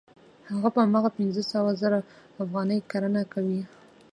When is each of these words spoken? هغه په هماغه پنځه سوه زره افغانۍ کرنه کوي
هغه 0.51 0.67
په 0.75 0.79
هماغه 0.85 1.09
پنځه 1.17 1.41
سوه 1.51 1.69
زره 1.81 1.99
افغانۍ 2.43 2.79
کرنه 2.91 3.21
کوي 3.33 3.61